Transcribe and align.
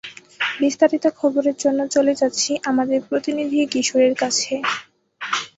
বিস্তারিত 0.59 1.05
খবরের 1.19 1.55
জন্য 1.63 1.79
চলে 1.95 2.13
যাচ্ছি, 2.21 2.51
আমাদের 2.69 2.99
প্রতিনিধি 3.09 3.59
কিশোরের 3.73 4.13
কাছে। 4.15 4.53